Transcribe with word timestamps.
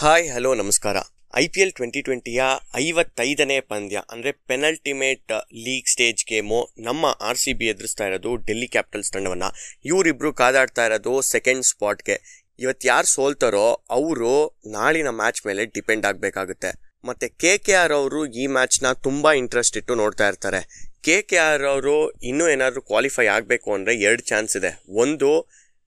Hi, 0.00 0.26
hello, 0.32 0.50
ನಮಸ್ಕಾರ. 0.60 0.96
I 1.40 1.42
P 1.54 1.60
L 1.62 1.72
twenty 1.78 2.00
ಟ್ವೆಂಟಿಯ 2.06 2.42
ಐವತ್ತೈದನೇ 2.82 3.56
ಪಂದ್ಯ, 3.72 4.00
ಅಂದರೆ 4.12 4.30
ಪೆನಲ್ಟಿಮೇಟ್ 4.50 5.32
ಲೀಗ್ 5.64 5.90
ಸ್ಟೇಜ್ 5.92 6.22
ಗೇಮು 6.28 6.60
ನಮ್ಮ 6.88 7.10
ಆರ್ 7.28 7.40
ಸಿ 7.42 7.52
ಬಿ 7.60 7.66
ಎದುರಿಸ್ತಾ 7.72 8.04
ಇರೋದು 8.10 8.32
ಡೆಲ್ಲಿ 8.48 8.68
ಕ್ಯಾಪಿಟಲ್ಸ್ 8.74 9.10
ತಂಡವನ್ನು. 9.14 9.48
ಇವರಿಬ್ಬರು 9.90 10.30
ಕಾದಾಡ್ತಾ 10.42 10.84
ಇರೋದು 10.88 11.14
ಸೆಕೆಂಡ್ 11.32 11.66
ಸ್ಪಾಟ್ಗೆ 11.70 12.16
ಇವತ್ತು 12.64 12.86
ಯಾರು 12.92 13.08
ಸೋಲ್ತಾರೋ 13.16 13.66
ಅವರು 13.98 14.32
ನಾಳಿನ 14.76 15.12
ಮ್ಯಾಚ್ 15.20 15.42
ಮೇಲೆ 15.48 15.64
ಡಿಪೆಂಡ್ 15.78 16.06
ಆಗಬೇಕಾಗುತ್ತೆ. 16.10 16.72
ಮತ್ತು 17.10 17.28
ಕೆ 17.44 17.52
ಕೆ 17.66 17.76
ಆರ್ 17.82 17.96
ಅವರು 18.00 18.22
ಈ 18.42 18.46
ಮ್ಯಾಚ್ನ 18.58 18.92
ತುಂಬ 19.08 19.32
ಇಂಟ್ರೆಸ್ಟ್ 19.42 19.78
ಇಟ್ಟು 19.82 19.96
ನೋಡ್ತಾ 20.02 20.28
ಇರ್ತಾರೆ. 20.32 20.60
ಕೆ 21.08 21.16
ಕೆ 21.30 21.40
ಆರ್ 21.50 21.66
ಅವರು 21.74 21.96
ಇನ್ನೂ 22.32 22.46
ಏನಾದರೂ 22.56 22.82
ಕ್ವಾಲಿಫೈ 22.92 23.26
ಆಗಬೇಕು 23.36 23.68
ಅಂದರೆ 23.78 23.94
ಎರಡು 24.08 24.24
ಚಾನ್ಸ್ 24.32 24.54
ಇದೆ. 24.60 24.72
ಒಂದು 25.04 25.30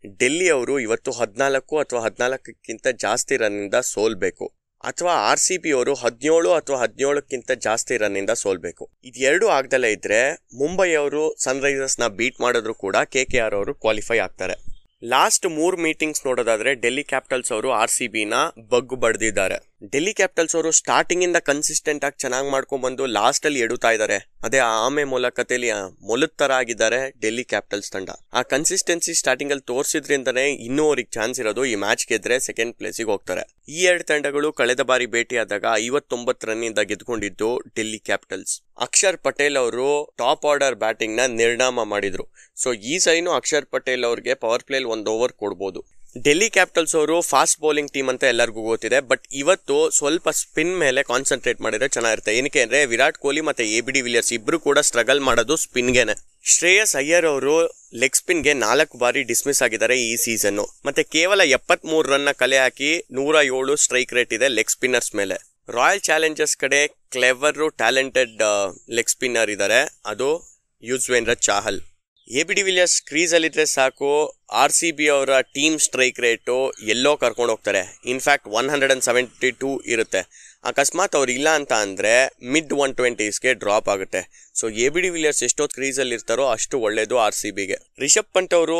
ಡೆಲ್ಲಿ 0.05 0.49
ಅವರು 0.49 0.79
ಇವತ್ತು 0.79 1.11
ಹದಿನಾಲ್ಕು 1.11 1.77
ಅಥವಾ 1.77 1.99
ಹದಿನಾಲ್ಕಕ್ಕಿಂತ 1.99 2.87
ಜಾಸ್ತಿ 2.87 3.37
ರನ್ನಿಂದ 3.37 3.73
ಸೋಲ್ಬೇಕು. 3.75 4.55
ಅಥವಾ 4.83 5.13
ಆರ್ 5.13 5.39
ಸಿ 5.39 5.57
ಬಿ 5.57 5.71
ಅವರು 5.71 5.93
ಹದಿನೇಳು 5.93 6.51
ಅಥವಾ 6.51 6.77
ಹದಿನೇಳಕ್ಕಿಂತ 6.77 7.51
ಜಾಸ್ತಿ 7.51 7.97
ರನ್ನಿಂದ 7.97 8.29
ಸೋಲ್ಬೇಕು. 8.29 8.91
ಇದೆರಡು 9.03 9.47
ಆಗ್ದಲೇ 9.47 9.91
ಇದ್ರೆ 9.91 10.31
ಮುಂಬೈ 10.31 10.93
ಅವರು 10.93 11.35
ಸನ್ರೈಸರ್ಸ್ನ 11.43 12.07
ಬೀಟ್ 12.07 12.41
ಮಾಡಿದ್ರು 12.41 12.73
ಕೂಡ 12.73 12.95
ಕೆ 12.95 13.25
ಕೆ 13.25 13.39
ಆರ್ 13.39 13.53
ಅವರು 13.53 13.73
ಕ್ವಾಲಿಫೈ 13.73 14.17
ಆಗ್ತಾರೆ. 14.17 14.55
ಲಾಸ್ಟ್ 15.03 15.45
ಮೂರು 15.45 15.77
ಮೀಟಿಂಗ್ಸ್ 15.77 16.25
ನೋಡೋದಾದ್ರೆ 16.25 16.73
ಡೆಲ್ಲಿ 16.75 17.03
ಕ್ಯಾಪಿಟಲ್ಸ್ 17.03 17.51
ಅವರು 17.51 17.71
ಆರ್ 17.71 17.91
ಸಿ 17.91 18.07
ಬಿನ 18.07 18.33
ಬಗ್ಗು 18.69 18.95
ಬಡ್ದಿದ್ದಾರೆ. 18.95 19.70
ಡೆಲ್ಲಿ 19.89 20.13
ಕ್ಯಾಪಿಟಲ್ಸ್ 20.13 20.55
ಅವರು 20.55 20.71
ಸ್ಟಾರ್ಟಿಂಗ್ 20.71 21.23
ಇಂದ 21.23 21.35
ಕನ್ಸಿಸ್ಟೆಂಟ್ 21.35 22.03
ಆಗಿ 22.05 22.17
ಚೆನ್ನಾಗಿ 22.19 22.49
ಮಾಡ್ಕೊಂಡ್ 22.49 22.83
ಬಂದು 22.83 23.05
ಲಾಸ್ಟ್ 23.05 23.45
ಅಲ್ಲಿ 23.45 23.59
ಎಡುತ್ತಾ 23.59 23.91
ಇದ್ದಾರೆ 23.91 24.17
ಅದೇ 24.43 24.57
ಆಮೆ 24.57 25.03
ಮೂಲಕತೆಯಲ್ಲಿ 25.03 25.69
ಮೊಲದ 26.01 26.29
ತರ 26.37 26.51
ಆಗಿದ್ದಾರೆ 26.51 27.19
ಡೆಲ್ಲಿ 27.21 27.43
ಕ್ಯಾಪಿಟಲ್ಸ್ 27.43 27.91
ತಂಡ. 27.91 28.09
ಆ 28.33 28.41
ಕನ್ಸಿಸ್ಟೆನ್ಸಿ 28.41 29.13
ಸ್ಟಾರ್ಟಿಂಗ್ 29.13 29.51
ಅಲ್ಲಿ 29.51 29.65
ತೋರಿಸಿದ್ರಿಂದನೇ 29.65 30.45
ಇನ್ನೂ 30.67 30.85
ಅವ್ರಿಗೆ 30.85 31.09
ಚಾನ್ಸ್ 31.11 31.39
ಇರೋದು 31.39 31.65
ಈ 31.65 31.75
ಮ್ಯಾಚ್ 31.75 32.07
ಗೆದ್ರೆ 32.07 32.39
ಸೆಕೆಂಡ್ 32.39 32.75
ಪ್ಲೇಸಿಗೆ 32.75 33.09
ಹೋಗ್ತಾರೆ. 33.09 33.43
ಈ 33.69 33.79
ಎರಡು 33.83 34.03
ತಂಡಗಳು 34.03 34.53
ಕಳೆದ 34.53 34.81
ಬಾರಿ 34.81 35.05
ಭೇಟಿಯಾದಾಗ 35.05 35.65
ಐವತ್ತೊಂಬತ್ತು 35.73 36.47
ರನ್ನಿಂದ 36.47 36.79
ಗೆದ್ಕೊಂಡಿದ್ದು 36.79 37.59
ಡೆಲ್ಲಿ 37.75 37.99
ಕ್ಯಾಪಿಟಲ್ಸ್. 37.99 38.61
ಅಕ್ಷರ್ 38.79 39.17
ಪಟೇಲ್ 39.17 39.57
ಅವರು 39.57 40.13
ಟಾಪ್ 40.17 40.45
ಆರ್ಡರ್ 40.45 40.75
ಬ್ಯಾಟಿಂಗ್ನ 40.75 41.25
ನಿರ್ಣಾಮ 41.25 41.83
ಮಾಡಿದ್ರು. 41.83 42.27
ಸೊ 42.55 42.73
ಈ 42.73 42.97
ಸೈನು 42.97 43.31
ಅಕ್ಷರ್ 43.31 43.65
ಪಟೇಲ್ 43.65 44.05
ಅವ್ರಿಗೆ 44.05 44.33
ಪವರ್ 44.33 44.63
ಪ್ಲೇಲ್ 44.63 44.85
ಒಂದು 44.85 45.11
ಓವರ್ 45.11 45.33
ಕೊಡ್ಬೋದು. 45.33 46.00
ಡೆಲ್ಲಿ 46.15 46.49
ಕ್ಯಾಪಿಟಲ್ಸ್ 46.49 46.95
ಅವರು 46.95 47.21
ಫಾಸ್ಟ್ 47.21 47.59
ಬೌಲಿಂಗ್ 47.59 47.91
ಟೀಮ್ 47.91 48.09
ಅಂತ 48.09 48.23
ಎಲ್ಲರಿಗೂ 48.23 48.61
ಗೊತ್ತಿದೆ 48.61 48.99
ಬಟ್ 49.11 49.23
ಇವತ್ತು 49.41 49.89
ಸ್ವಲ್ಪ 49.89 50.29
ಸ್ಪಿನ್ 50.29 50.73
ಮೇಲೆ 50.77 51.03
ಕಾನ್ಸಂಟ್ರೇಟ್ 51.03 51.61
ಮಾಡಿದ್ರೆ 51.61 51.87
ಚೆನ್ನಾಗಿರುತ್ತೆ. 51.87 52.31
ಏನಕ್ಕೆ 52.39 52.61
ಅಂದ್ರೆ 52.61 52.85
ವಿರಾಟ್ 52.85 53.17
ಕೊಹ್ಲಿ 53.17 53.41
ಮತ್ತೆ 53.41 53.63
ಎ 53.77 53.81
ಬಿ 53.81 53.91
ಡಿ 53.91 54.01
ವಿಲಿಯರ್ಸ್ 54.01 54.33
ಇಬ್ರು 54.33 54.59
ಕೂಡ 54.59 54.79
ಸ್ಟ್ರಗಲ್ 54.79 55.19
ಮಾಡೋದು 55.19 55.55
ಸ್ಪಿನ್ಗೆನೆ 55.57 56.15
ಶ್ರೇಯಸ್ 56.45 56.95
ಅಯ್ಯರ್ 56.95 57.25
ಅವರು 57.25 57.55
ಲೆಗ್ 57.93 58.15
ಸ್ಪಿನ್ಗೆ 58.15 58.53
ನಾಲ್ಕು 58.65 58.97
ಬಾರಿ 58.97 59.23
ಡಿಸ್ಮಿಸ್ 59.23 59.63
ಆಗಿದ್ದಾರೆ 59.63 59.97
ಈ 60.07 60.15
ಸೀಸನ್ 60.15 60.59
ಮತ್ತೆ 60.85 61.03
ಕೇವಲ 61.03 61.41
ಎಪ್ಪತ್ತ್ಮೂರು 61.57 62.09
ರನ್ನ 62.11 62.31
ಕಲೆ 62.31 62.57
ಹಾಕಿ 62.57 62.91
ನೂರ 63.11 63.35
ಏಳು 63.43 63.75
ಸ್ಟ್ರೈಕ್ 63.75 64.13
ರೇಟ್ 64.13 64.33
ಇದೆ 64.33 64.47
ಲೆಗ್ 64.47 64.69
ಸ್ಪಿನ್ನರ್ಸ್ 64.69 65.15
ಮೇಲೆ. 65.15 65.37
ರಾಯಲ್ 65.69 66.01
ಚಾಲೆಂಜರ್ಸ್ 66.01 66.57
ಕಡೆ 66.57 66.87
ಕ್ಲೆವರ್ 66.87 67.61
ಟ್ಯಾಲೆಂಟೆಡ್ 67.77 68.41
ಲೆಗ್ 68.89 69.09
ಸ್ಪಿನ್ನರ್ 69.09 69.49
ಇದ್ದಾರೆ 69.49 69.79
ಅದು 70.05 70.29
Yuzvendra 70.83 71.33
Chahal 71.33 71.79
A 72.27 72.41
B 72.47 72.53
de 72.57 72.63
Villiers 72.67 72.95
ಕ್ರೀಸಲ್ಲಿದ್ದರೆ 73.07 73.63
ಸಾಕು 73.73 74.09
ಆರ್ 74.61 74.73
ಸಿ 74.77 74.89
ಬಿ 74.97 75.05
ಅವರ 75.13 75.39
ಟೀಮ್ 75.55 75.75
ಸ್ಟ್ರೈಕ್ 75.85 76.19
ರೇಟು 76.25 76.55
ಎಲ್ಲೋ 76.93 77.11
ಕರ್ಕೊಂಡು 77.23 77.51
ಹೋಗ್ತಾರೆ. 77.53 77.81
In fact 78.11 78.47
one 78.59 78.67
hundred 78.73 78.91
and 78.93 79.05
seventy 79.07 79.49
two 79.61 79.71
ಇರುತ್ತೆ. 79.93 80.21
ಅಕಸ್ಮಾತ್ 80.71 81.15
ಅವ್ರು 81.19 81.31
ಇಲ್ಲ 81.37 81.49
ಅಂತ 81.59 81.71
ಅಂದರೆ 81.85 82.13
ಮಿಡ್ 82.53 82.73
ಒನ್ 82.83 82.93
ಟ್ವೆಂಟೀಸ್ಗೆ 82.99 83.53
ಡ್ರಾಪ್ 83.63 83.89
ಆಗುತ್ತೆ. 83.93 84.21
So 84.59 84.67
A 84.83 84.87
B 84.95 85.01
de 85.05 85.09
Villiers 85.15 85.41
ಎಷ್ಟೊತ್ತು 85.47 85.75
ಕ್ರೀಸಲ್ಲಿ 85.79 86.15
ಇರ್ತಾರೋ 86.19 86.45
ಅಷ್ಟು 86.55 86.77
ಒಳ್ಳೆಯದು 86.87 87.17
ಆರ್ 87.25 87.37
ಸಿ 87.41 87.51
ಬಿಗೆ 87.57 87.79
ರಿಷಬ್ 88.03 88.31
ಪಂತ್ 88.37 88.55
ಅವರು 88.59 88.79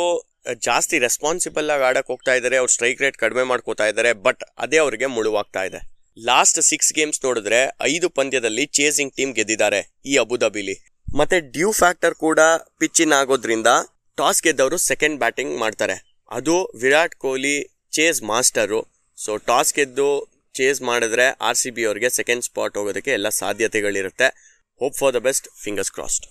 ಜಾಸ್ತಿ 0.68 0.98
ರೆಸ್ಪಾನ್ಸಿಬಲ್ 1.06 1.68
ಆಗಿ 1.74 1.84
ಆಡಕ್ಕೆ 1.88 2.10
ಹೋಗ್ತಾ 2.14 2.34
ಇದ್ದಾರೆ 2.38 2.58
ಅವ್ರು 2.62 2.72
ಸ್ಟ್ರೈಕ್ 2.76 3.02
ರೇಟ್ 3.06 3.18
ಕಡಿಮೆ 3.24 3.44
ಮಾಡ್ಕೋತಾ 3.52 3.88
ಇದ್ದಾರೆ 3.92 4.12
ಬಟ್ 4.28 4.44
ಅದೇ 4.66 4.80
ಅವರಿಗೆ 4.84 5.08
ಮುಳುವಾಗ್ತಾ 5.16 5.64
ಇದೆ. 5.70 5.80
ಲಾಸ್ಟ್ 6.16 6.60
ಸಿಕ್ಸ್ 6.70 6.94
ಗೇಮ್ಸ್ 6.96 7.20
ನೋಡಿದ್ರೆ 7.26 7.60
ಐದು 7.92 8.10
ಪಂದ್ಯದಲ್ಲಿ 8.20 8.66
ಚೇಸಿಂಗ್ 8.78 9.14
ಟೀಮ್ 9.18 9.34
ಗೆದ್ದಿದ್ದಾರೆ 9.40 9.82
ಈ 10.10 10.16
ಅಬುದಾಬಿಲಿ 10.24 10.76
ಮತ್ತೆ 11.18 11.36
ಡ್ಯೂ 11.54 11.68
ಫ್ಯಾಕ್ಟರ್ 11.80 12.14
ಕೂಡ 12.24 12.40
ಪಿಚ್ಚಿನ 12.80 13.12
ಆಗೋದ್ರಿಂದ 13.22 13.70
ಟಾಸ್ 14.18 14.42
ಗೆದ್ದವರು 14.44 14.76
ಸೆಕೆಂಡ್ 14.90 15.16
ಬ್ಯಾಟಿಂಗ್ 15.22 15.54
ಮಾಡ್ತಾರೆ. 15.62 15.96
ಅದು 16.30 16.54
Virat 16.82 17.14
Kohli 17.24 17.56
chase 17.96 18.20
master. 18.30 18.80
So 19.18 19.32
toss 19.48 19.72
ಗೆದ್ದು 19.78 20.08
ಚೇಸ್ 20.54 20.80
ಮಾಡಿದ್ರೆ 20.90 21.26
ಆರ್ 21.48 21.58
ಸಿ 21.62 21.70
ಬಿ 21.76 21.82
ಅವ್ರಿಗೆ 21.88 22.10
ಸೆಕೆಂಡ್ 22.18 22.44
ಸ್ಪಾಟ್ 22.48 22.76
ಹೋಗೋದಕ್ಕೆ 22.78 23.12
ಎಲ್ಲ 23.18 23.28
ಸಾಧ್ಯತೆಗಳಿರುತ್ತೆ. 23.42 24.28
Hope 24.80 24.96
for 25.00 25.14
the 25.14 25.20
best 25.28 25.48
fingers 25.64 25.92
crossed 25.96 26.26